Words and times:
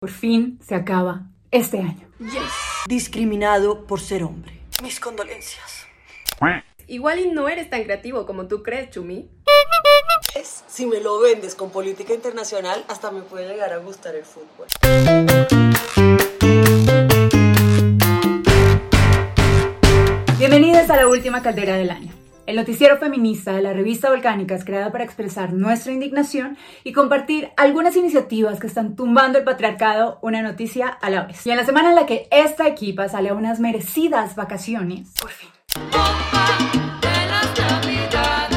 Por 0.00 0.10
fin 0.10 0.60
se 0.64 0.76
acaba 0.76 1.22
este 1.50 1.80
año. 1.80 2.08
Discriminado 2.86 3.84
por 3.84 3.98
ser 3.98 4.22
hombre. 4.22 4.60
Mis 4.80 5.00
condolencias. 5.00 5.88
Igual 6.86 7.18
y 7.18 7.28
no 7.32 7.48
eres 7.48 7.68
tan 7.68 7.82
creativo 7.82 8.24
como 8.24 8.46
tú 8.46 8.62
crees, 8.62 8.90
Chumi. 8.90 9.28
Es, 10.36 10.62
si 10.68 10.86
me 10.86 11.00
lo 11.00 11.18
vendes 11.18 11.56
con 11.56 11.72
política 11.72 12.14
internacional, 12.14 12.84
hasta 12.86 13.10
me 13.10 13.22
puede 13.22 13.48
llegar 13.48 13.72
a 13.72 13.78
gustar 13.78 14.14
el 14.14 14.24
fútbol. 14.24 14.68
Bienvenidos 20.38 20.88
a 20.90 20.96
la 20.96 21.08
última 21.08 21.42
caldera 21.42 21.76
del 21.76 21.90
año. 21.90 22.12
El 22.48 22.56
noticiero 22.56 22.96
feminista 22.96 23.52
de 23.52 23.60
la 23.60 23.74
revista 23.74 24.08
Volcánica 24.08 24.54
es 24.54 24.64
creado 24.64 24.90
para 24.90 25.04
expresar 25.04 25.52
nuestra 25.52 25.92
indignación 25.92 26.56
y 26.82 26.92
compartir 26.92 27.50
algunas 27.58 27.94
iniciativas 27.94 28.58
que 28.58 28.66
están 28.66 28.96
tumbando 28.96 29.36
el 29.36 29.44
patriarcado 29.44 30.18
una 30.22 30.40
noticia 30.40 30.88
a 30.88 31.10
la 31.10 31.26
vez. 31.26 31.46
Y 31.46 31.50
en 31.50 31.58
la 31.58 31.66
semana 31.66 31.90
en 31.90 31.96
la 31.96 32.06
que 32.06 32.26
esta 32.30 32.66
equipa 32.66 33.06
sale 33.10 33.28
a 33.28 33.34
unas 33.34 33.60
merecidas 33.60 34.34
vacaciones, 34.34 35.12
por 35.20 35.28
fin. 35.28 35.50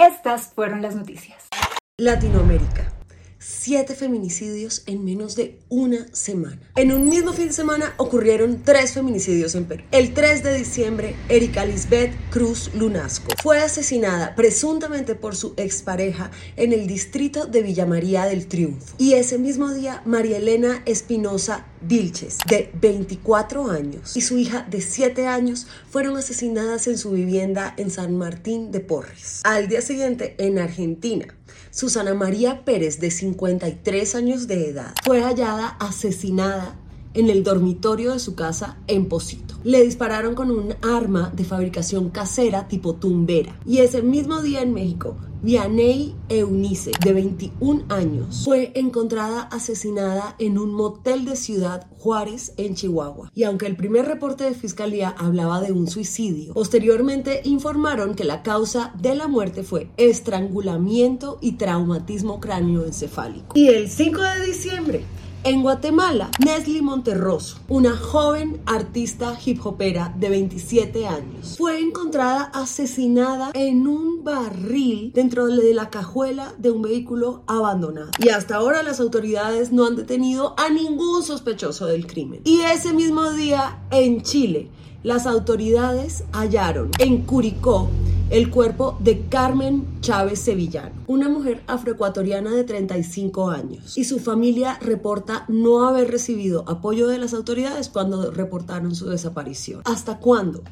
Estas 0.01 0.53
fueron 0.55 0.81
las 0.81 0.95
noticias. 0.95 1.49
Latinoamérica. 1.97 3.00
Siete 3.43 3.95
feminicidios 3.95 4.83
en 4.85 5.03
menos 5.03 5.35
de 5.35 5.57
una 5.67 6.05
semana. 6.13 6.61
En 6.75 6.91
un 6.91 7.09
mismo 7.09 7.33
fin 7.33 7.47
de 7.47 7.53
semana 7.53 7.95
ocurrieron 7.97 8.61
tres 8.63 8.93
feminicidios 8.93 9.55
en 9.55 9.65
Perú. 9.65 9.83
El 9.91 10.13
3 10.13 10.43
de 10.43 10.53
diciembre, 10.59 11.15
Erika 11.27 11.65
Lisbeth 11.65 12.13
Cruz 12.29 12.69
Lunasco 12.75 13.33
fue 13.41 13.57
asesinada 13.57 14.35
presuntamente 14.35 15.15
por 15.15 15.35
su 15.35 15.55
expareja 15.57 16.29
en 16.55 16.71
el 16.71 16.85
distrito 16.85 17.47
de 17.47 17.63
Villa 17.63 17.87
María 17.87 18.25
del 18.25 18.45
Triunfo. 18.45 18.93
Y 18.99 19.13
ese 19.13 19.39
mismo 19.39 19.73
día, 19.73 20.03
María 20.05 20.37
Elena 20.37 20.83
Espinosa 20.85 21.65
Vilches, 21.81 22.37
de 22.47 22.69
24 22.79 23.71
años, 23.71 24.15
y 24.15 24.21
su 24.21 24.37
hija 24.37 24.67
de 24.69 24.81
7 24.81 25.25
años 25.25 25.65
fueron 25.89 26.15
asesinadas 26.15 26.85
en 26.85 26.99
su 26.99 27.09
vivienda 27.09 27.73
en 27.77 27.89
San 27.89 28.15
Martín 28.15 28.71
de 28.71 28.81
Porres. 28.81 29.41
Al 29.43 29.67
día 29.67 29.81
siguiente, 29.81 30.35
en 30.37 30.59
Argentina, 30.59 31.25
Susana 31.71 32.13
María 32.13 32.65
Pérez, 32.65 32.99
de 32.99 33.11
53 33.11 34.15
años 34.15 34.47
de 34.47 34.69
edad, 34.69 34.93
fue 35.03 35.21
hallada 35.21 35.67
asesinada 35.79 36.75
en 37.13 37.29
el 37.29 37.43
dormitorio 37.43 38.13
de 38.13 38.19
su 38.19 38.35
casa 38.35 38.77
en 38.87 39.07
Posito. 39.07 39.55
Le 39.63 39.83
dispararon 39.83 40.33
con 40.33 40.49
un 40.49 40.73
arma 40.81 41.31
de 41.35 41.43
fabricación 41.43 42.09
casera 42.09 42.67
tipo 42.67 42.95
tumbera. 42.95 43.59
Y 43.65 43.79
ese 43.79 44.01
mismo 44.01 44.41
día 44.41 44.61
en 44.61 44.73
México, 44.73 45.15
Vianey 45.43 46.15
Eunice, 46.29 46.91
de 47.03 47.13
21 47.13 47.85
años, 47.89 48.43
fue 48.45 48.71
encontrada 48.75 49.41
asesinada 49.41 50.35
en 50.37 50.59
un 50.59 50.71
motel 50.71 51.25
de 51.25 51.35
Ciudad 51.35 51.87
Juárez, 51.97 52.53
en 52.57 52.75
Chihuahua. 52.75 53.31
Y 53.33 53.43
aunque 53.43 53.65
el 53.65 53.75
primer 53.75 54.05
reporte 54.05 54.43
de 54.43 54.53
fiscalía 54.53 55.09
hablaba 55.09 55.59
de 55.61 55.71
un 55.71 55.87
suicidio, 55.87 56.53
posteriormente 56.53 57.41
informaron 57.43 58.13
que 58.13 58.23
la 58.23 58.43
causa 58.43 58.93
de 58.99 59.15
la 59.15 59.27
muerte 59.27 59.63
fue 59.63 59.89
estrangulamiento 59.97 61.39
y 61.41 61.53
traumatismo 61.53 62.39
cráneoencefálico. 62.39 63.57
Y 63.57 63.69
el 63.69 63.89
5 63.89 64.21
de 64.21 64.45
diciembre, 64.45 65.03
en 65.43 65.63
Guatemala, 65.63 66.29
Nesli 66.43 66.81
Monterroso, 66.81 67.57
una 67.67 67.95
joven 67.97 68.61
artista 68.65 69.37
hip 69.43 69.65
hopera 69.65 70.13
de 70.17 70.29
27 70.29 71.07
años, 71.07 71.55
fue 71.57 71.79
encontrada 71.79 72.43
asesinada 72.53 73.51
en 73.53 73.87
un 73.87 74.23
barril 74.23 75.11
dentro 75.13 75.47
de 75.47 75.73
la 75.73 75.89
cajuela 75.89 76.53
de 76.57 76.71
un 76.71 76.83
vehículo 76.83 77.43
abandonado. 77.47 78.11
Y 78.19 78.29
hasta 78.29 78.55
ahora 78.55 78.83
las 78.83 78.99
autoridades 78.99 79.71
no 79.71 79.85
han 79.85 79.95
detenido 79.95 80.53
a 80.57 80.69
ningún 80.69 81.23
sospechoso 81.23 81.87
del 81.87 82.05
crimen. 82.05 82.41
Y 82.43 82.61
ese 82.61 82.93
mismo 82.93 83.31
día, 83.31 83.79
en 83.89 84.21
Chile, 84.21 84.69
las 85.03 85.25
autoridades 85.25 86.23
hallaron 86.31 86.91
en 86.99 87.23
Curicó 87.23 87.89
el 88.31 88.49
cuerpo 88.49 88.97
de 88.99 89.27
Carmen 89.27 89.99
Chávez 89.99 90.39
Sevillano, 90.39 90.95
una 91.05 91.27
mujer 91.27 91.61
afroecuatoriana 91.67 92.51
de 92.51 92.63
35 92.63 93.49
años, 93.49 93.97
y 93.97 94.05
su 94.05 94.19
familia 94.19 94.79
reporta 94.81 95.43
no 95.49 95.85
haber 95.85 96.09
recibido 96.09 96.63
apoyo 96.67 97.07
de 97.07 97.17
las 97.17 97.33
autoridades 97.33 97.89
cuando 97.89 98.31
reportaron 98.31 98.95
su 98.95 99.09
desaparición. 99.09 99.81
¿Hasta 99.83 100.19
cuándo? 100.19 100.63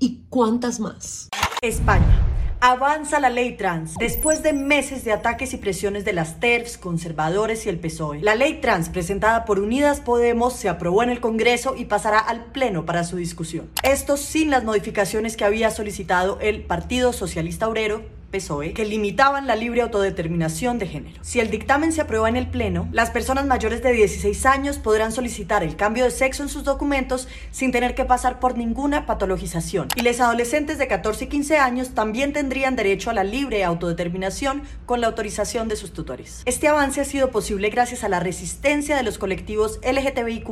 ¿Y 0.00 0.24
cuántas 0.28 0.80
más? 0.80 1.28
España. 1.62 2.27
Avanza 2.60 3.20
la 3.20 3.30
ley 3.30 3.52
trans. 3.52 3.94
Después 3.98 4.42
de 4.42 4.52
meses 4.52 5.04
de 5.04 5.12
ataques 5.12 5.54
y 5.54 5.58
presiones 5.58 6.04
de 6.04 6.12
las 6.12 6.40
TERFs, 6.40 6.76
conservadores 6.76 7.64
y 7.66 7.68
el 7.68 7.78
PSOE, 7.78 8.20
la 8.20 8.34
ley 8.34 8.54
trans 8.60 8.88
presentada 8.88 9.44
por 9.44 9.60
Unidas 9.60 10.00
Podemos 10.00 10.54
se 10.54 10.68
aprobó 10.68 11.04
en 11.04 11.10
el 11.10 11.20
Congreso 11.20 11.76
y 11.76 11.84
pasará 11.84 12.18
al 12.18 12.46
Pleno 12.46 12.84
para 12.84 13.04
su 13.04 13.16
discusión. 13.16 13.70
Esto 13.84 14.16
sin 14.16 14.50
las 14.50 14.64
modificaciones 14.64 15.36
que 15.36 15.44
había 15.44 15.70
solicitado 15.70 16.38
el 16.40 16.62
Partido 16.62 17.12
Socialista 17.12 17.68
Obrero 17.68 18.17
PSOE 18.30 18.72
que 18.72 18.84
limitaban 18.84 19.46
la 19.46 19.56
libre 19.56 19.82
autodeterminación 19.82 20.78
de 20.78 20.86
género. 20.86 21.18
Si 21.22 21.40
el 21.40 21.50
dictamen 21.50 21.92
se 21.92 22.00
aprueba 22.00 22.28
en 22.28 22.36
el 22.36 22.46
Pleno, 22.46 22.88
las 22.92 23.10
personas 23.10 23.46
mayores 23.46 23.82
de 23.82 23.92
16 23.92 24.46
años 24.46 24.78
podrán 24.78 25.12
solicitar 25.12 25.62
el 25.62 25.76
cambio 25.76 26.04
de 26.04 26.10
sexo 26.10 26.42
en 26.42 26.48
sus 26.48 26.64
documentos 26.64 27.28
sin 27.50 27.72
tener 27.72 27.94
que 27.94 28.04
pasar 28.04 28.40
por 28.40 28.56
ninguna 28.56 29.06
patologización. 29.06 29.88
Y 29.96 30.02
los 30.02 30.20
adolescentes 30.20 30.78
de 30.78 30.88
14 30.88 31.24
y 31.24 31.28
15 31.28 31.58
años 31.58 31.94
también 31.94 32.32
tendrían 32.32 32.76
derecho 32.76 33.10
a 33.10 33.14
la 33.14 33.24
libre 33.24 33.64
autodeterminación 33.64 34.62
con 34.86 35.00
la 35.00 35.06
autorización 35.06 35.68
de 35.68 35.76
sus 35.76 35.92
tutores. 35.92 36.42
Este 36.44 36.68
avance 36.68 37.00
ha 37.00 37.04
sido 37.04 37.30
posible 37.30 37.70
gracias 37.70 38.04
a 38.04 38.08
la 38.08 38.20
resistencia 38.20 38.96
de 38.96 39.02
los 39.02 39.18
colectivos 39.18 39.80
LGTBIQ 39.82 40.48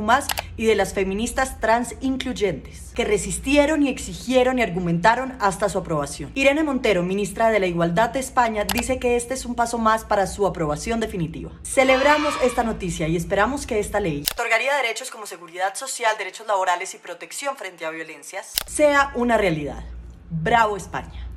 y 0.57 0.65
de 0.65 0.75
las 0.75 0.93
feministas 0.93 1.59
trans 1.59 1.95
incluyentes, 2.01 2.91
que 2.95 3.05
resistieron 3.05 3.83
y 3.83 3.89
exigieron 3.89 4.59
y 4.59 4.63
argumentaron 4.63 5.33
hasta 5.39 5.69
su 5.69 5.77
aprobación. 5.77 6.31
Irene 6.33 6.63
Montero, 6.63 7.03
ministra 7.03 7.49
de 7.49 7.59
la 7.59 7.66
Igualdad 7.67 8.09
de 8.09 8.19
España 8.19 8.65
dice 8.73 8.99
que 8.99 9.15
este 9.15 9.33
es 9.33 9.45
un 9.45 9.55
paso 9.55 9.77
más 9.77 10.03
para 10.03 10.27
su 10.27 10.47
aprobación 10.47 10.99
definitiva. 10.99 11.51
Celebramos 11.63 12.33
esta 12.43 12.63
noticia 12.63 13.07
y 13.07 13.15
esperamos 13.15 13.65
que 13.67 13.79
esta 13.79 13.99
ley 13.99 14.23
otorgaría 14.31 14.75
derechos 14.75 15.11
como 15.11 15.25
seguridad 15.25 15.75
social, 15.75 16.15
derechos 16.17 16.47
laborales 16.47 16.93
y 16.93 16.97
protección 16.97 17.55
frente 17.55 17.85
a 17.85 17.89
violencias 17.89 18.53
sea 18.65 19.11
una 19.15 19.37
realidad. 19.37 19.83
Bravo 20.29 20.77
España. 20.77 21.27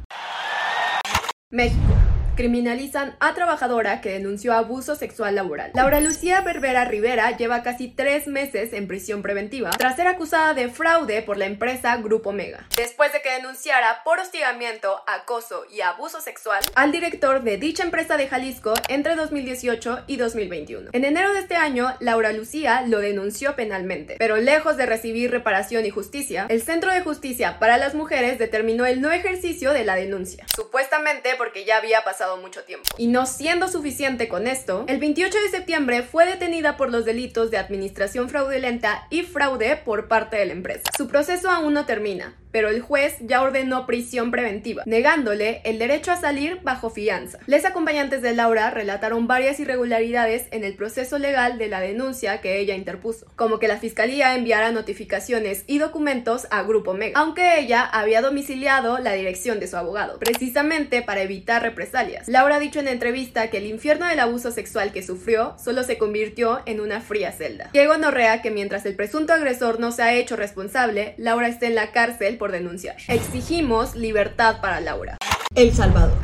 México 1.51 2.00
criminalizan 2.41 3.15
a 3.21 3.35
trabajadora 3.35 4.01
que 4.01 4.13
denunció 4.13 4.55
abuso 4.55 4.97
sexual 4.97 5.35
laboral. 5.35 5.73
Laura 5.75 6.01
Lucía 6.01 6.41
Berbera 6.41 6.87
Rivera 6.87 7.37
lleva 7.37 7.63
casi 7.63 7.89
tres 7.89 8.27
meses 8.29 8.73
en 8.73 8.89
prisión 8.89 9.21
preventiva 9.21 9.69
tras 9.77 9.97
ser 9.97 10.07
acusada 10.07 10.55
de 10.55 10.71
fraude 10.71 11.21
por 11.21 11.37
la 11.37 11.45
empresa 11.45 11.95
Grupo 11.99 12.33
Mega, 12.33 12.67
después 12.79 13.13
de 13.13 13.21
que 13.21 13.33
denunciara 13.33 14.03
por 14.05 14.21
hostigamiento, 14.21 15.03
acoso 15.07 15.67
y 15.71 15.83
abuso 15.83 16.23
sexual 16.23 16.61
al 16.75 16.93
director 16.93 17.43
de 17.43 17.59
dicha 17.59 17.83
empresa 17.83 18.17
de 18.17 18.27
Jalisco 18.27 18.73
entre 18.89 19.17
2018 19.17 20.05
y 20.07 20.17
2021. 20.17 20.93
En 20.95 21.05
enero 21.05 21.35
de 21.35 21.41
este 21.41 21.57
año, 21.57 21.95
Laura 22.01 22.33
Lucía 22.33 22.85
lo 22.87 23.01
denunció 23.01 23.55
penalmente, 23.55 24.17
pero 24.19 24.39
lejos 24.39 24.79
de 24.79 24.87
recibir 24.87 25.31
reparación 25.31 25.85
y 25.85 25.91
justicia, 25.91 26.47
el 26.49 26.63
Centro 26.63 26.91
de 26.91 27.03
Justicia 27.03 27.59
para 27.59 27.77
las 27.77 27.95
Mujeres 27.95 28.39
determinó 28.39 28.87
el 28.87 29.03
no 29.03 29.13
ejercicio 29.13 29.75
de 29.75 29.85
la 29.85 29.95
denuncia, 29.95 30.47
supuestamente 30.57 31.35
porque 31.37 31.67
ya 31.67 31.77
había 31.77 32.03
pasado 32.03 32.30
mucho 32.37 32.63
tiempo. 32.65 32.85
Y 32.99 33.09
no 33.09 33.27
siendo 33.27 33.69
suficiente 33.69 34.29
con 34.29 34.47
esto, 34.47 34.85
el 34.89 34.99
28 34.99 35.39
de 35.39 35.49
septiembre 35.51 36.03
fue 36.03 36.27
detenida 36.27 36.77
por 36.77 36.91
los 36.91 37.05
delitos 37.05 37.51
de 37.51 37.59
administración 37.59 38.29
fraudulenta 38.29 39.07
y 39.11 39.23
fraude 39.23 39.77
por 39.77 40.09
parte 40.09 40.37
de 40.37 40.47
la 40.47 40.53
empresa. 40.53 40.85
Su 40.97 41.09
proceso 41.09 41.51
aún 41.51 41.75
no 41.75 41.87
termina, 41.87 42.37
pero 42.53 42.69
el 42.69 42.81
juez 42.81 43.17
ya 43.21 43.43
ordenó 43.43 43.87
prisión 43.87 44.31
preventiva, 44.31 44.83
negándole 44.87 45.61
el 45.65 45.79
derecho 45.79 46.13
a 46.13 46.21
salir 46.21 46.61
bajo 46.63 46.91
fianza. 46.91 47.39
Les 47.47 47.65
acompañantes 47.65 48.23
de 48.23 48.35
Laura 48.35 48.71
relataron 48.71 49.27
varias 49.27 49.61
irregularidades 49.61 50.47
en 50.51 50.65
el 50.65 50.75
proceso 50.75 51.19
legal 51.19 51.59
de 51.59 51.69
la 51.69 51.81
denuncia 51.81 52.41
que 52.41 52.59
ella 52.59 52.75
interpuso, 52.75 53.27
como 53.37 53.59
que 53.59 53.69
la 53.69 53.79
fiscalía 53.79 54.35
enviara 54.35 54.73
notificaciones 54.73 55.65
y 55.67 55.79
documentos 55.79 56.47
a 56.51 56.63
Grupo 56.63 56.95
Mega, 56.95 57.19
aunque 57.19 57.59
ella 57.59 57.83
había 57.83 58.21
domiciliado 58.21 58.99
la 58.99 59.13
dirección 59.13 59.61
de 59.61 59.69
su 59.69 59.77
abogado, 59.77 60.19
precisamente 60.19 61.03
para 61.03 61.23
evitar 61.23 61.63
represalias. 61.63 62.29
Laura 62.29 62.57
ha 62.57 62.61
dicho 62.61 62.81
en 62.81 62.89
entrevista 62.89 63.51
que 63.51 63.59
el 63.59 63.67
infierno 63.67 64.07
del 64.07 64.21
abuso 64.21 64.51
sexual 64.51 64.93
que 64.93 65.03
sufrió 65.03 65.55
solo 65.63 65.83
se 65.85 65.99
convirtió 65.99 66.61
en 66.67 66.81
una 66.81 67.01
fría 67.01 67.33
celda. 67.33 67.71
Diego 67.73 67.97
Norrea 67.97 68.43
que 68.43 68.51
mientras 68.51 68.87
el 68.87 68.97
presunto 68.97 69.33
agresor 69.33 69.81
no 69.81 69.93
se 69.93 70.03
ha 70.03 70.15
hecho 70.15 70.37
responsable, 70.37 71.15
Laura 71.17 71.49
está 71.49 71.67
en 71.67 71.75
la 71.75 71.93
cárcel 71.93 72.39
por 72.41 72.51
denunciar. 72.51 72.97
Exigimos 73.07 73.95
libertad 73.95 74.61
para 74.61 74.81
Laura. 74.81 75.17
El 75.55 75.73
Salvador. 75.73 76.19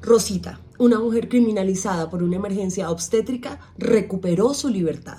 Rosita, 0.00 0.58
una 0.78 0.98
mujer 0.98 1.28
criminalizada 1.28 2.08
por 2.08 2.22
una 2.22 2.36
emergencia 2.36 2.90
obstétrica, 2.90 3.60
recuperó 3.76 4.54
su 4.54 4.68
libertad. 4.70 5.18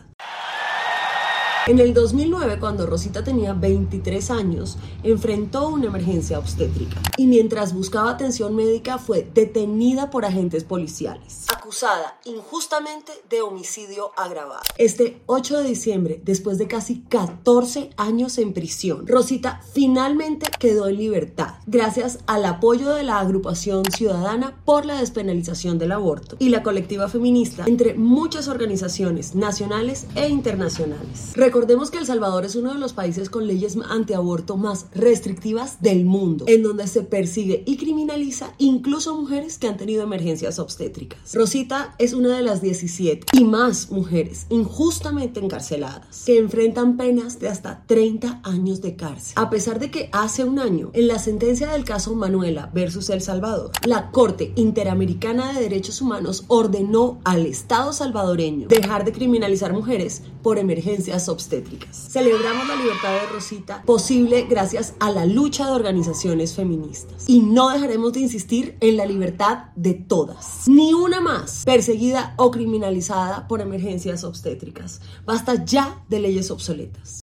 En 1.70 1.78
el 1.78 1.94
2009, 1.94 2.58
cuando 2.60 2.88
Rosita 2.88 3.24
tenía 3.24 3.54
23 3.54 4.32
años, 4.32 4.80
enfrentó 5.04 5.68
una 5.68 5.86
emergencia 5.86 6.40
obstétrica 6.40 7.00
y 7.16 7.28
mientras 7.28 7.76
buscaba 7.76 8.10
atención 8.10 8.56
médica 8.56 8.98
fue 8.98 9.30
detenida 9.36 10.10
por 10.10 10.26
agentes 10.26 10.64
policiales, 10.64 11.46
acusada 11.56 12.18
injustamente 12.26 13.12
de 13.30 13.44
homicidio 13.44 14.14
agravado. 14.18 14.64
Este 14.80 15.22
8 15.28 15.60
de 15.60 15.68
diciembre, 15.70 16.20
después 16.26 16.58
de 16.58 16.68
casi 16.68 17.02
14 17.02 17.92
años 17.98 18.40
en 18.40 18.54
prisión, 18.54 19.06
Rosita 19.06 19.62
finalmente 19.72 20.50
quedó 20.58 20.88
en 20.88 20.98
libertad 20.98 21.58
gracias 21.68 22.18
al 22.26 22.46
apoyo 22.46 22.90
de 22.90 23.04
la 23.04 23.20
agrupación 23.20 23.84
ciudadana 23.96 24.60
por 24.66 24.88
la 24.88 25.00
despenalización 25.00 25.78
del 25.78 25.92
aborto 25.92 26.36
y 26.40 26.50
la 26.50 26.64
colectiva 26.64 27.08
feminista, 27.10 27.66
entre 27.68 27.94
muchas 27.94 28.48
organizaciones 28.48 29.36
nacionales 29.36 30.08
e 30.16 30.30
internacionales. 30.30 31.34
Recordemos 31.60 31.92
que 31.92 31.98
El 31.98 32.06
Salvador 32.06 32.46
es 32.46 32.56
uno 32.56 32.74
de 32.74 32.80
los 32.80 32.94
países 32.94 33.30
con 33.30 33.46
leyes 33.46 33.78
antiaborto 33.90 34.56
más 34.56 34.86
restrictivas 34.94 35.82
del 35.82 36.06
mundo, 36.06 36.46
en 36.48 36.64
donde 36.64 36.88
se 36.88 37.04
persigue 37.04 37.64
y 37.66 37.76
criminaliza 37.76 38.54
incluso 38.60 39.14
mujeres 39.14 39.58
que 39.58 39.68
han 39.68 39.76
tenido 39.76 40.02
emergencias 40.02 40.58
obstétricas. 40.58 41.36
Rosita 41.36 41.96
es 41.98 42.14
una 42.14 42.34
de 42.38 42.44
las 42.44 42.62
17 42.62 43.28
y 43.34 43.44
más 43.44 43.92
mujeres 43.92 44.46
injustamente 44.48 45.42
encarceladas 45.42 46.24
que 46.26 46.38
enfrentan 46.38 46.96
penas 46.96 47.42
de 47.42 47.50
hasta 47.50 47.84
30 47.88 48.40
años 48.46 48.80
de 48.80 48.96
cárcel. 48.96 49.34
A 49.36 49.50
pesar 49.50 49.80
de 49.80 49.92
que 49.92 50.08
hace 50.14 50.46
un 50.46 50.60
año, 50.60 50.92
en 50.94 51.10
la 51.10 51.20
sentencia 51.20 51.68
del 51.74 51.84
caso 51.84 52.16
Manuela 52.16 52.72
versus 52.74 53.10
El 53.10 53.20
Salvador, 53.20 53.72
la 53.86 54.12
Corte 54.12 54.54
Interamericana 54.56 55.52
de 55.52 55.60
Derechos 55.60 56.02
Humanos 56.02 56.46
ordenó 56.48 57.20
al 57.26 57.46
Estado 57.46 57.92
salvadoreño 57.92 58.70
dejar 58.70 59.04
de 59.04 59.12
criminalizar 59.12 59.74
mujeres 59.74 60.22
por 60.42 60.58
emergencias 60.58 61.28
obstétricas. 61.28 61.49
Celebramos 61.92 62.68
la 62.68 62.76
libertad 62.76 63.14
de 63.22 63.28
Rosita 63.34 63.82
posible 63.84 64.46
gracias 64.48 64.94
a 65.00 65.12
la 65.12 65.26
lucha 65.26 65.66
de 65.66 65.72
organizaciones 65.72 66.56
feministas 66.56 67.28
y 67.28 67.40
no 67.40 67.70
dejaremos 67.70 68.14
de 68.14 68.20
insistir 68.22 68.78
en 68.82 68.98
la 68.98 69.06
libertad 69.06 69.66
de 69.76 69.96
todas. 69.96 70.68
Ni 70.68 70.94
una 70.94 71.22
más 71.22 71.64
perseguida 71.66 72.34
o 72.38 72.52
criminalizada 72.52 73.48
por 73.48 73.62
emergencias 73.62 74.24
obstétricas. 74.24 75.02
Basta 75.26 75.66
ya 75.66 76.04
de 76.08 76.20
leyes 76.20 76.52
obsoletas. 76.52 77.20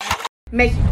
México. 0.51 0.83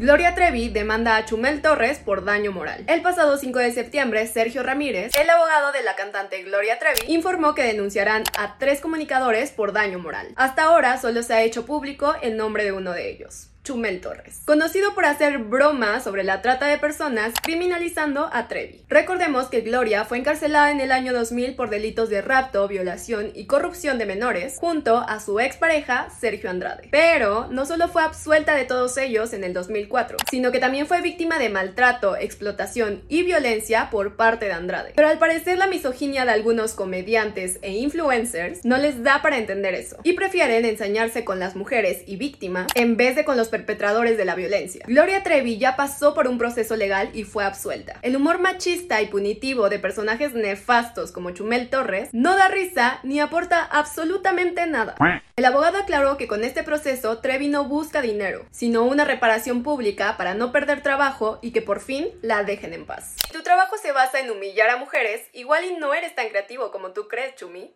Gloria 0.00 0.34
Trevi 0.34 0.70
demanda 0.70 1.18
a 1.18 1.26
Chumel 1.26 1.60
Torres 1.60 1.98
por 1.98 2.24
daño 2.24 2.52
moral. 2.52 2.84
El 2.86 3.02
pasado 3.02 3.36
5 3.36 3.58
de 3.58 3.70
septiembre, 3.70 4.26
Sergio 4.26 4.62
Ramírez, 4.62 5.12
el 5.14 5.28
abogado 5.28 5.72
de 5.72 5.82
la 5.82 5.94
cantante 5.94 6.42
Gloria 6.42 6.78
Trevi, 6.78 7.12
informó 7.12 7.54
que 7.54 7.64
denunciarán 7.64 8.22
a 8.38 8.56
tres 8.56 8.80
comunicadores 8.80 9.50
por 9.50 9.74
daño 9.74 9.98
moral. 9.98 10.28
Hasta 10.36 10.62
ahora 10.62 10.98
solo 10.98 11.22
se 11.22 11.34
ha 11.34 11.42
hecho 11.42 11.66
público 11.66 12.14
el 12.22 12.38
nombre 12.38 12.64
de 12.64 12.72
uno 12.72 12.92
de 12.92 13.10
ellos. 13.10 13.49
Chumel 13.62 14.00
Torres, 14.00 14.40
conocido 14.46 14.94
por 14.94 15.04
hacer 15.04 15.38
bromas 15.38 16.02
sobre 16.02 16.24
la 16.24 16.40
trata 16.40 16.66
de 16.66 16.78
personas, 16.78 17.34
criminalizando 17.42 18.30
a 18.32 18.48
Trevi. 18.48 18.82
Recordemos 18.88 19.48
que 19.48 19.60
Gloria 19.60 20.04
fue 20.06 20.18
encarcelada 20.18 20.70
en 20.70 20.80
el 20.80 20.92
año 20.92 21.12
2000 21.12 21.56
por 21.56 21.68
delitos 21.68 22.08
de 22.08 22.22
rapto, 22.22 22.66
violación 22.68 23.32
y 23.34 23.44
corrupción 23.44 23.98
de 23.98 24.06
menores, 24.06 24.56
junto 24.58 24.96
a 24.96 25.20
su 25.20 25.40
expareja 25.40 26.08
Sergio 26.18 26.48
Andrade. 26.48 26.88
Pero 26.90 27.48
no 27.50 27.66
solo 27.66 27.88
fue 27.88 28.02
absuelta 28.02 28.54
de 28.54 28.64
todos 28.64 28.96
ellos 28.96 29.34
en 29.34 29.44
el 29.44 29.52
2004, 29.52 30.16
sino 30.30 30.52
que 30.52 30.58
también 30.58 30.86
fue 30.86 31.02
víctima 31.02 31.38
de 31.38 31.50
maltrato, 31.50 32.16
explotación 32.16 33.02
y 33.08 33.24
violencia 33.24 33.90
por 33.90 34.16
parte 34.16 34.46
de 34.46 34.52
Andrade. 34.52 34.92
Pero 34.96 35.08
al 35.08 35.18
parecer 35.18 35.58
la 35.58 35.66
misoginia 35.66 36.24
de 36.24 36.30
algunos 36.30 36.72
comediantes 36.72 37.58
e 37.60 37.72
influencers 37.72 38.64
no 38.64 38.78
les 38.78 39.02
da 39.02 39.20
para 39.20 39.36
entender 39.36 39.74
eso, 39.74 39.98
y 40.02 40.14
prefieren 40.14 40.64
ensañarse 40.64 41.24
con 41.24 41.38
las 41.38 41.56
mujeres 41.56 42.02
y 42.06 42.16
víctimas 42.16 42.68
en 42.74 42.96
vez 42.96 43.16
de 43.16 43.24
con 43.24 43.36
los 43.36 43.49
perpetradores 43.50 44.16
de 44.16 44.24
la 44.24 44.34
violencia. 44.34 44.84
Gloria 44.86 45.22
Trevi 45.22 45.58
ya 45.58 45.76
pasó 45.76 46.14
por 46.14 46.26
un 46.26 46.38
proceso 46.38 46.76
legal 46.76 47.10
y 47.12 47.24
fue 47.24 47.44
absuelta. 47.44 47.98
El 48.00 48.16
humor 48.16 48.38
machista 48.38 49.02
y 49.02 49.08
punitivo 49.08 49.68
de 49.68 49.78
personajes 49.78 50.32
nefastos 50.32 51.12
como 51.12 51.32
Chumel 51.32 51.68
Torres 51.68 52.08
no 52.12 52.36
da 52.36 52.48
risa 52.48 53.00
ni 53.02 53.20
aporta 53.20 53.62
absolutamente 53.64 54.66
nada. 54.66 54.94
El 55.36 55.44
abogado 55.44 55.78
aclaró 55.78 56.16
que 56.16 56.28
con 56.28 56.44
este 56.44 56.62
proceso 56.62 57.18
Trevi 57.18 57.48
no 57.48 57.64
busca 57.64 58.00
dinero, 58.02 58.46
sino 58.50 58.84
una 58.84 59.04
reparación 59.04 59.62
pública 59.62 60.16
para 60.16 60.34
no 60.34 60.52
perder 60.52 60.82
trabajo 60.82 61.38
y 61.42 61.52
que 61.52 61.62
por 61.62 61.80
fin 61.80 62.08
la 62.22 62.44
dejen 62.44 62.72
en 62.72 62.86
paz. 62.86 63.16
Si 63.26 63.32
tu 63.32 63.42
trabajo 63.42 63.76
se 63.78 63.92
basa 63.92 64.20
en 64.20 64.30
humillar 64.30 64.70
a 64.70 64.76
mujeres, 64.76 65.22
igual 65.32 65.64
y 65.64 65.76
no 65.76 65.94
eres 65.94 66.14
tan 66.14 66.28
creativo 66.28 66.70
como 66.70 66.92
tú 66.92 67.08
crees, 67.08 67.34
Chumi. 67.36 67.74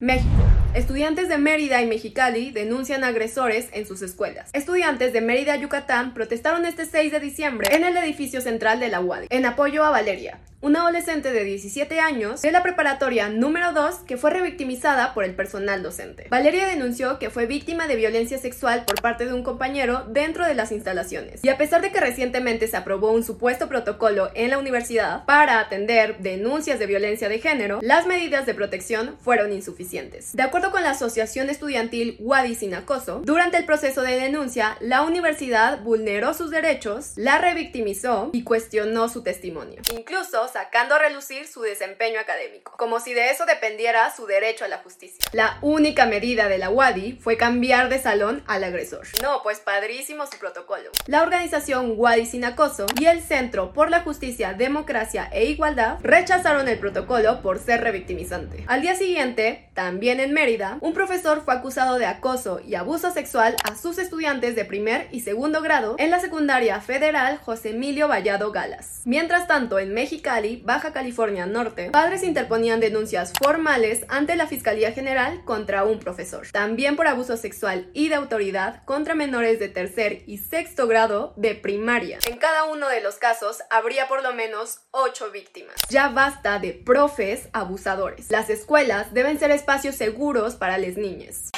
México. 0.00 0.45
Estudiantes 0.76 1.30
de 1.30 1.38
Mérida 1.38 1.80
y 1.80 1.86
Mexicali 1.86 2.50
denuncian 2.50 3.02
agresores 3.02 3.70
en 3.72 3.86
sus 3.86 4.02
escuelas. 4.02 4.50
Estudiantes 4.52 5.14
de 5.14 5.22
Mérida, 5.22 5.56
Yucatán, 5.56 6.12
protestaron 6.12 6.66
este 6.66 6.84
6 6.84 7.12
de 7.12 7.18
diciembre 7.18 7.74
en 7.74 7.82
el 7.82 7.96
edificio 7.96 8.42
central 8.42 8.78
de 8.78 8.90
la 8.90 9.00
UAD 9.00 9.24
en 9.30 9.46
apoyo 9.46 9.86
a 9.86 9.90
Valeria, 9.90 10.38
una 10.60 10.80
adolescente 10.80 11.32
de 11.32 11.44
17 11.44 12.00
años 12.00 12.42
de 12.42 12.50
la 12.50 12.62
preparatoria 12.62 13.28
número 13.28 13.72
2 13.72 14.00
que 14.06 14.16
fue 14.16 14.30
revictimizada 14.30 15.14
por 15.14 15.24
el 15.24 15.34
personal 15.34 15.82
docente. 15.82 16.26
Valeria 16.28 16.66
denunció 16.66 17.18
que 17.18 17.30
fue 17.30 17.46
víctima 17.46 17.86
de 17.86 17.96
violencia 17.96 18.36
sexual 18.36 18.84
por 18.84 19.00
parte 19.00 19.26
de 19.26 19.32
un 19.32 19.42
compañero 19.42 20.04
dentro 20.08 20.44
de 20.44 20.54
las 20.54 20.72
instalaciones. 20.72 21.44
Y 21.44 21.50
a 21.50 21.56
pesar 21.56 21.82
de 21.82 21.92
que 21.92 22.00
recientemente 22.00 22.68
se 22.68 22.76
aprobó 22.76 23.12
un 23.12 23.22
supuesto 23.22 23.68
protocolo 23.68 24.30
en 24.34 24.50
la 24.50 24.58
universidad 24.58 25.24
para 25.24 25.60
atender 25.60 26.18
denuncias 26.18 26.78
de 26.78 26.86
violencia 26.86 27.28
de 27.28 27.38
género, 27.38 27.78
las 27.80 28.06
medidas 28.06 28.44
de 28.44 28.54
protección 28.54 29.16
fueron 29.22 29.52
insuficientes. 29.52 30.34
De 30.34 30.42
acuerdo 30.42 30.65
con 30.70 30.82
la 30.82 30.90
Asociación 30.90 31.50
Estudiantil 31.50 32.16
Wadi 32.20 32.54
Sin 32.54 32.74
Acoso, 32.74 33.20
durante 33.24 33.56
el 33.56 33.64
proceso 33.64 34.02
de 34.02 34.18
denuncia, 34.18 34.76
la 34.80 35.02
universidad 35.02 35.80
vulneró 35.80 36.34
sus 36.34 36.50
derechos, 36.50 37.12
la 37.16 37.38
revictimizó 37.38 38.30
y 38.32 38.42
cuestionó 38.44 39.08
su 39.08 39.22
testimonio, 39.22 39.82
incluso 39.92 40.48
sacando 40.48 40.94
a 40.94 40.98
relucir 40.98 41.46
su 41.46 41.62
desempeño 41.62 42.20
académico, 42.20 42.74
como 42.76 43.00
si 43.00 43.14
de 43.14 43.30
eso 43.30 43.46
dependiera 43.46 44.14
su 44.14 44.26
derecho 44.26 44.64
a 44.64 44.68
la 44.68 44.78
justicia. 44.78 45.18
La 45.32 45.58
única 45.62 46.06
medida 46.06 46.48
de 46.48 46.58
la 46.58 46.70
Wadi 46.70 47.18
fue 47.20 47.36
cambiar 47.36 47.88
de 47.88 47.98
salón 47.98 48.42
al 48.46 48.64
agresor. 48.64 49.06
No, 49.22 49.42
pues 49.42 49.60
padrísimo 49.60 50.26
su 50.26 50.38
protocolo. 50.38 50.90
La 51.06 51.22
organización 51.22 51.94
Wadi 51.96 52.26
Sin 52.26 52.44
Acoso 52.44 52.86
y 52.98 53.06
el 53.06 53.22
Centro 53.22 53.72
por 53.72 53.90
la 53.90 54.00
Justicia, 54.00 54.54
Democracia 54.54 55.28
e 55.32 55.46
Igualdad 55.46 55.98
rechazaron 56.02 56.68
el 56.68 56.78
protocolo 56.78 57.42
por 57.42 57.58
ser 57.58 57.82
revictimizante. 57.82 58.64
Al 58.66 58.82
día 58.82 58.94
siguiente, 58.94 59.68
también 59.74 60.20
en 60.20 60.32
Mérida, 60.32 60.45
un 60.80 60.94
profesor 60.94 61.42
fue 61.44 61.54
acusado 61.54 61.98
de 61.98 62.06
acoso 62.06 62.60
y 62.64 62.76
abuso 62.76 63.10
sexual 63.10 63.56
a 63.64 63.74
sus 63.74 63.98
estudiantes 63.98 64.54
de 64.54 64.64
primer 64.64 65.08
y 65.10 65.22
segundo 65.22 65.60
grado 65.60 65.96
en 65.98 66.12
la 66.12 66.20
secundaria 66.20 66.80
federal 66.80 67.38
José 67.38 67.70
Emilio 67.70 68.06
Vallado 68.06 68.52
Galas. 68.52 69.00
Mientras 69.04 69.48
tanto, 69.48 69.80
en 69.80 69.92
Mexicali, 69.92 70.62
Baja 70.64 70.92
California 70.92 71.46
Norte, 71.46 71.90
padres 71.90 72.22
interponían 72.22 72.78
denuncias 72.78 73.32
formales 73.42 74.04
ante 74.08 74.36
la 74.36 74.46
Fiscalía 74.46 74.92
General 74.92 75.42
contra 75.44 75.82
un 75.82 75.98
profesor, 75.98 76.46
también 76.52 76.94
por 76.94 77.08
abuso 77.08 77.36
sexual 77.36 77.90
y 77.92 78.08
de 78.08 78.14
autoridad 78.14 78.84
contra 78.84 79.16
menores 79.16 79.58
de 79.58 79.68
tercer 79.68 80.22
y 80.28 80.38
sexto 80.38 80.86
grado 80.86 81.34
de 81.36 81.56
primaria. 81.56 82.18
En 82.24 82.38
cada 82.38 82.66
uno 82.66 82.88
de 82.88 83.00
los 83.00 83.16
casos 83.16 83.64
habría 83.68 84.06
por 84.06 84.22
lo 84.22 84.32
menos 84.32 84.78
ocho 84.92 85.32
víctimas. 85.32 85.74
Ya 85.90 86.08
basta 86.08 86.60
de 86.60 86.72
profes 86.72 87.48
abusadores. 87.52 88.30
Las 88.30 88.48
escuelas 88.48 89.12
deben 89.12 89.40
ser 89.40 89.50
espacios 89.50 89.96
seguros 89.96 90.35
para 90.58 90.76
las 90.76 90.96
niñas. 90.96 91.50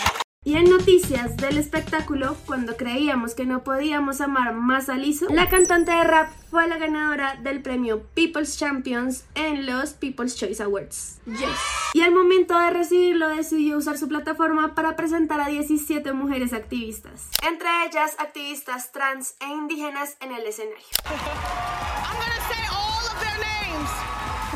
Y 0.44 0.56
en 0.56 0.70
noticias 0.70 1.36
del 1.36 1.58
espectáculo, 1.58 2.36
cuando 2.46 2.76
creíamos 2.76 3.34
que 3.34 3.44
no 3.44 3.64
podíamos 3.64 4.20
amar 4.20 4.54
más 4.54 4.88
a 4.88 4.94
Lizzo, 4.94 5.26
la 5.30 5.48
cantante 5.48 5.90
de 5.90 6.04
rap 6.04 6.30
fue 6.48 6.66
la 6.68 6.78
ganadora 6.78 7.34
del 7.42 7.60
premio 7.60 8.04
People's 8.14 8.56
Champions 8.56 9.24
en 9.34 9.66
los 9.66 9.94
People's 9.94 10.36
Choice 10.36 10.62
Awards. 10.62 11.18
Yes. 11.26 11.58
Y 11.92 12.02
al 12.02 12.12
momento 12.12 12.56
de 12.56 12.70
recibirlo 12.70 13.28
decidió 13.28 13.76
usar 13.76 13.98
su 13.98 14.08
plataforma 14.08 14.76
para 14.76 14.94
presentar 14.94 15.40
a 15.40 15.48
17 15.48 16.12
mujeres 16.12 16.52
activistas, 16.52 17.28
entre 17.46 17.68
ellas 17.86 18.14
activistas 18.18 18.92
trans 18.92 19.34
e 19.40 19.46
indígenas 19.48 20.16
en 20.20 20.32
el 20.32 20.46
escenario. 20.46 20.86
I'm 21.04 22.16
gonna 22.16 22.48
say 22.48 22.64
all 22.70 23.04
of 23.04 23.18
their 23.20 23.38
names. 23.40 23.90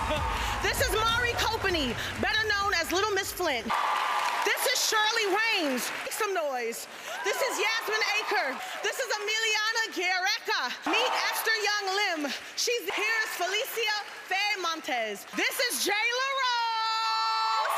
This 0.63 0.81
is 0.81 0.95
Mari 0.95 1.33
Copany, 1.33 1.93
better 2.21 2.47
known 2.49 2.73
as 2.81 2.91
Little 2.93 3.11
Miss 3.15 3.33
Flint. 3.33 3.67
Is 4.93 4.99
Shirley 4.99 5.29
Raines. 5.33 5.91
Make 6.05 6.13
some 6.13 6.35
noise. 6.35 6.87
This 7.25 7.37
is 7.37 7.53
Yasmin 7.57 8.03
Aker. 8.21 8.61
This 8.83 8.99
is 8.99 9.09
Emiliana 9.09 9.85
Guerreca. 9.97 10.91
Meet 10.91 11.13
Esther 11.33 11.57
Young 11.65 11.87
Lim. 11.97 12.33
She's 12.57 12.85
here's 12.93 13.31
Felicia 13.41 13.97
Faye 14.29 14.61
Montez. 14.61 15.25
This 15.35 15.57
is 15.73 15.87
Jayla 15.89 16.29
Rose. 16.45 17.77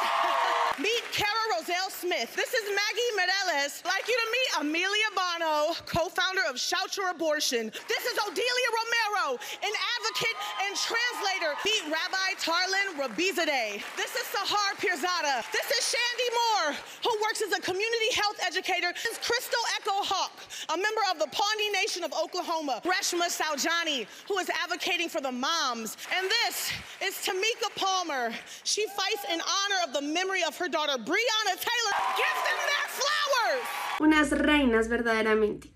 meet 0.82 1.04
Kara 1.12 1.44
Roselle 1.54 1.90
Smith. 1.90 2.34
This 2.34 2.52
is 2.52 2.64
Maggie 2.66 3.12
Meirelles. 3.14 3.84
Like 3.84 4.08
you 4.08 4.16
to 4.18 4.28
meet 4.32 4.43
Amelia 4.60 5.10
Bono, 5.18 5.74
co-founder 5.86 6.42
of 6.48 6.60
Shout 6.60 6.96
Your 6.96 7.10
Abortion. 7.10 7.72
This 7.88 8.04
is 8.06 8.18
Odelia 8.22 8.70
Romero, 8.70 9.38
an 9.50 9.74
advocate 9.98 10.38
and 10.62 10.76
translator. 10.78 11.58
Meet 11.64 11.82
Rabbi 11.90 12.30
Tarlin 12.38 12.94
Rabizadeh. 12.94 13.82
This 13.96 14.14
is 14.14 14.22
Sahar 14.30 14.78
Pirzada. 14.78 15.42
This 15.50 15.66
is 15.74 15.82
Shandy 15.90 16.30
Moore, 16.38 16.76
who 17.02 17.10
works 17.22 17.42
as 17.42 17.50
a 17.50 17.60
community 17.60 18.14
health 18.14 18.38
educator. 18.46 18.92
This 18.94 19.18
is 19.18 19.18
Crystal 19.18 19.64
Echo 19.74 20.06
Hawk, 20.06 20.38
a 20.70 20.76
member 20.76 21.02
of 21.10 21.18
the 21.18 21.26
Pawnee 21.34 21.70
Nation 21.72 22.04
of 22.04 22.12
Oklahoma, 22.12 22.80
Reshma 22.84 23.26
Saljani, 23.26 24.06
who 24.28 24.38
is 24.38 24.48
advocating 24.62 25.08
for 25.08 25.20
the 25.20 25.32
moms. 25.32 25.96
And 26.14 26.30
this 26.30 26.70
is 27.02 27.14
Tamika 27.26 27.74
Palmer. 27.74 28.30
She 28.62 28.86
fights 28.94 29.26
in 29.32 29.40
honor 29.40 29.80
of 29.82 29.92
the 29.92 30.02
memory 30.02 30.44
of 30.46 30.56
her 30.58 30.68
daughter, 30.68 30.94
Breonna 30.94 31.54
Taylor. 31.58 31.94
Give 32.14 32.38
them 32.46 32.60
their 32.70 32.86
flowers! 32.94 33.83
Unas 34.00 34.30
reinas 34.30 34.88
verdaderamente. 34.88 35.70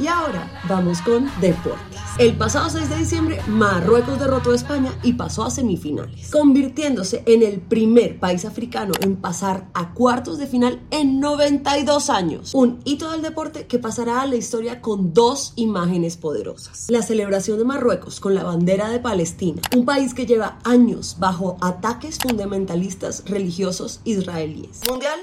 Y 0.00 0.06
ahora 0.06 0.48
vamos 0.68 1.02
con 1.02 1.28
deportes. 1.40 1.98
El 2.18 2.36
pasado 2.36 2.70
6 2.70 2.88
de 2.88 2.96
diciembre, 2.96 3.40
Marruecos 3.48 4.18
derrotó 4.18 4.52
a 4.52 4.54
España 4.54 4.92
y 5.02 5.14
pasó 5.14 5.44
a 5.44 5.50
semifinales, 5.50 6.30
convirtiéndose 6.30 7.22
en 7.26 7.42
el 7.42 7.60
primer 7.60 8.18
país 8.18 8.44
africano 8.44 8.92
en 9.00 9.16
pasar 9.16 9.68
a 9.74 9.94
cuartos 9.94 10.38
de 10.38 10.46
final 10.46 10.80
en 10.90 11.20
92 11.20 12.10
años. 12.10 12.54
Un 12.54 12.80
hito 12.84 13.10
del 13.10 13.22
deporte 13.22 13.66
que 13.66 13.78
pasará 13.78 14.22
a 14.22 14.26
la 14.26 14.36
historia 14.36 14.80
con 14.80 15.12
dos 15.12 15.52
imágenes 15.56 16.16
poderosas. 16.16 16.86
La 16.88 17.02
celebración 17.02 17.58
de 17.58 17.64
Marruecos 17.64 18.20
con 18.20 18.34
la 18.34 18.44
bandera 18.44 18.88
de 18.90 19.00
Palestina, 19.00 19.62
un 19.76 19.84
país 19.84 20.14
que 20.14 20.26
lleva 20.26 20.58
años 20.64 21.16
bajo 21.18 21.56
ataques 21.60 22.18
fundamentalistas 22.18 23.24
religiosos 23.26 24.00
israelíes. 24.04 24.80
Mundial 24.88 25.18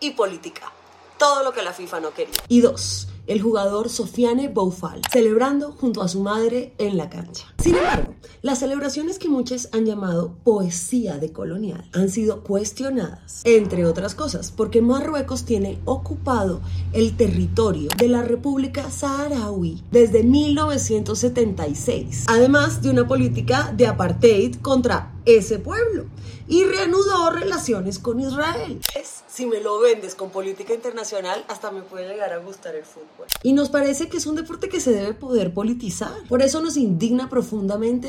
y 0.00 0.10
política. 0.12 0.72
Todo 1.18 1.42
lo 1.42 1.52
que 1.52 1.62
la 1.62 1.72
FIFA 1.72 2.00
no 2.00 2.14
quería. 2.14 2.34
Y 2.48 2.60
dos, 2.60 3.08
el 3.26 3.42
jugador 3.42 3.88
Sofiane 3.88 4.48
Boufal, 4.48 5.02
celebrando 5.10 5.72
junto 5.72 6.02
a 6.02 6.08
su 6.08 6.20
madre 6.20 6.74
en 6.78 6.96
la 6.96 7.10
cancha. 7.10 7.54
Sin 7.68 7.76
embargo, 7.76 8.14
las 8.40 8.60
celebraciones 8.60 9.18
que 9.18 9.28
muchos 9.28 9.68
han 9.72 9.84
llamado 9.84 10.38
poesía 10.42 11.18
de 11.18 11.34
colonial 11.34 11.84
han 11.92 12.08
sido 12.08 12.42
cuestionadas, 12.42 13.42
entre 13.44 13.84
otras 13.84 14.14
cosas, 14.14 14.50
porque 14.50 14.80
Marruecos 14.80 15.44
tiene 15.44 15.78
ocupado 15.84 16.62
el 16.94 17.14
territorio 17.18 17.90
de 17.98 18.08
la 18.08 18.22
República 18.22 18.90
Saharaui 18.90 19.82
desde 19.90 20.22
1976, 20.22 22.24
además 22.26 22.80
de 22.80 22.88
una 22.88 23.06
política 23.06 23.70
de 23.76 23.86
apartheid 23.86 24.56
contra 24.62 25.12
ese 25.26 25.58
pueblo 25.58 26.06
y 26.48 26.64
reanudó 26.64 27.30
relaciones 27.30 27.98
con 27.98 28.20
Israel. 28.20 28.80
Es, 28.98 29.22
si 29.28 29.44
me 29.46 29.60
lo 29.60 29.78
vendes 29.80 30.14
con 30.14 30.30
política 30.30 30.72
internacional, 30.72 31.44
hasta 31.48 31.70
me 31.70 31.82
puede 31.82 32.08
llegar 32.08 32.32
a 32.32 32.38
gustar 32.38 32.74
el 32.74 32.84
fútbol. 32.84 33.26
Y 33.42 33.52
nos 33.52 33.68
parece 33.68 34.08
que 34.08 34.16
es 34.16 34.24
un 34.26 34.36
deporte 34.36 34.70
que 34.70 34.80
se 34.80 34.92
debe 34.92 35.12
poder 35.12 35.52
politizar. 35.52 36.14
Por 36.28 36.40
eso 36.42 36.62
nos 36.62 36.78
indigna 36.78 37.28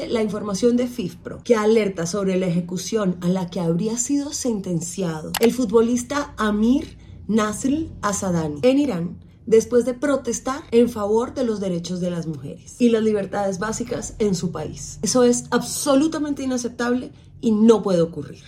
la 0.10 0.22
información 0.22 0.78
de 0.78 0.88
FIFPRO, 0.88 1.42
que 1.44 1.56
alerta 1.56 2.06
sobre 2.06 2.38
la 2.38 2.48
ejecución 2.48 3.18
a 3.22 3.30
la 3.30 3.50
que 3.50 3.60
habría 3.60 3.98
sido 3.98 4.34
sentenciado 4.34 5.32
el 5.40 5.52
futbolista 5.52 6.34
Amir 6.38 6.98
Nasr 7.28 7.88
Asadani 8.02 8.60
en 8.64 8.80
Irán 8.80 9.18
después 9.46 9.84
de 9.86 9.96
protestar 9.96 10.62
en 10.72 10.90
favor 10.90 11.34
de 11.34 11.44
los 11.44 11.60
derechos 11.60 12.00
de 12.00 12.12
las 12.12 12.28
mujeres 12.28 12.76
y 12.80 12.90
las 12.90 13.02
libertades 13.02 13.58
básicas 13.58 14.16
en 14.20 14.36
su 14.36 14.52
país. 14.52 15.00
Eso 15.02 15.24
es 15.24 15.46
absolutamente 15.50 16.44
inaceptable 16.44 17.12
y 17.42 17.52
no 17.52 17.82
puede 17.82 18.02
ocurrir. 18.02 18.44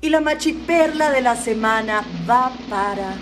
Y 0.00 0.08
la 0.08 0.20
machiperla 0.20 1.10
de 1.10 1.20
la 1.20 1.36
semana 1.36 2.06
va 2.28 2.52
para 2.70 3.16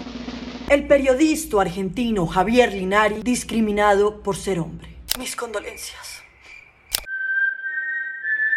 el 0.71 0.87
periodista 0.87 1.61
argentino 1.61 2.27
Javier 2.27 2.73
Linari, 2.73 3.23
discriminado 3.23 4.23
por 4.23 4.37
ser 4.37 4.61
hombre. 4.61 4.94
Mis 5.19 5.37
condolencias. 5.37 6.25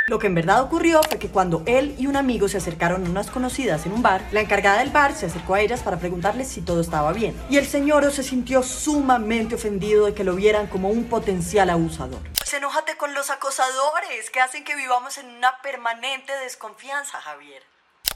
Lo 0.08 0.18
que 0.18 0.26
en 0.26 0.34
verdad 0.34 0.64
ocurrió 0.64 1.02
fue 1.04 1.20
que 1.20 1.30
cuando 1.30 1.62
él 1.68 1.96
y 2.00 2.08
un 2.08 2.16
amigo 2.16 2.48
se 2.48 2.58
acercaron 2.58 3.06
a 3.06 3.10
unas 3.10 3.30
conocidas 3.30 3.86
en 3.86 3.92
un 3.92 4.02
bar, 4.02 4.24
la 4.32 4.42
encargada 4.42 4.80
del 4.80 4.90
bar 4.90 5.14
se 5.14 5.28
acercó 5.28 5.54
a 5.54 5.62
ellas 5.62 5.84
para 5.84 6.00
preguntarles 6.00 6.48
si 6.48 6.62
todo 6.62 6.82
estaba 6.82 7.14
bien. 7.14 7.40
Y 7.50 7.58
el 7.58 7.68
señor 7.68 8.12
se 8.12 8.24
sintió 8.24 8.64
sumamente 8.64 9.54
ofendido 9.54 10.08
de 10.08 10.16
que 10.16 10.24
lo 10.24 10.34
vieran 10.34 10.66
como 10.66 10.90
un 10.90 11.04
potencial 11.04 11.70
abusador. 11.70 12.22
Pues 12.40 12.54
enójate 12.56 12.98
con 12.98 13.14
los 13.14 13.30
acosadores 13.30 14.32
que 14.32 14.40
hacen 14.40 14.64
que 14.64 14.76
vivamos 14.76 15.20
en 15.20 15.28
una 15.28 15.62
permanente 15.62 16.34
desconfianza, 16.44 17.20
Javier. 17.20 17.62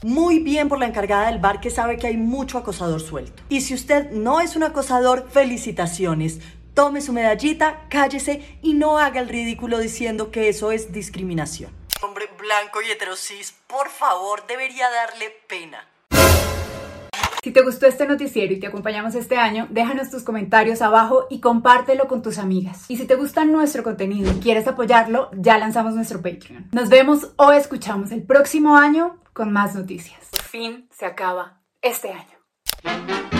Muy 0.02 0.40
bien 0.40 0.68
por 0.68 0.80
la 0.80 0.86
encargada 0.86 1.26
del 1.26 1.38
bar 1.38 1.60
que 1.60 1.70
sabe 1.70 1.96
que 1.96 2.08
hay 2.08 2.16
mucho 2.16 2.58
acosador 2.58 3.00
suelto. 3.00 3.40
Y 3.48 3.60
si 3.60 3.74
usted 3.74 4.10
no 4.10 4.40
es 4.40 4.56
un 4.56 4.64
acosador, 4.64 5.30
felicitaciones. 5.30 6.40
Tome 6.74 7.02
su 7.02 7.12
medallita, 7.12 7.86
cállese 7.90 8.58
y 8.62 8.74
no 8.74 8.98
haga 8.98 9.20
el 9.20 9.28
ridículo 9.28 9.78
diciendo 9.78 10.30
que 10.30 10.48
eso 10.48 10.72
es 10.72 10.92
discriminación. 10.92 11.70
Hombre 12.02 12.28
blanco 12.38 12.80
y 12.80 12.90
heterosis, 12.90 13.54
por 13.66 13.90
favor, 13.90 14.46
debería 14.46 14.88
darle 14.90 15.30
pena. 15.46 15.86
Si 17.42 17.50
te 17.50 17.62
gustó 17.62 17.86
este 17.86 18.06
noticiero 18.06 18.54
y 18.54 18.60
te 18.60 18.68
acompañamos 18.68 19.14
este 19.16 19.36
año, 19.36 19.66
déjanos 19.68 20.10
tus 20.10 20.22
comentarios 20.22 20.80
abajo 20.80 21.26
y 21.28 21.40
compártelo 21.40 22.06
con 22.06 22.22
tus 22.22 22.38
amigas. 22.38 22.84
Y 22.88 22.96
si 22.96 23.04
te 23.04 23.16
gusta 23.16 23.44
nuestro 23.44 23.82
contenido 23.82 24.32
y 24.32 24.40
quieres 24.40 24.68
apoyarlo, 24.68 25.28
ya 25.36 25.58
lanzamos 25.58 25.94
nuestro 25.94 26.22
Patreon. 26.22 26.68
Nos 26.72 26.88
vemos 26.88 27.32
o 27.36 27.50
escuchamos 27.52 28.12
el 28.12 28.22
próximo 28.22 28.76
año 28.76 29.20
con 29.32 29.52
más 29.52 29.74
noticias. 29.74 30.20
Por 30.30 30.42
fin 30.42 30.88
se 30.92 31.04
acaba 31.04 31.60
este 31.82 32.12
año. 32.12 33.31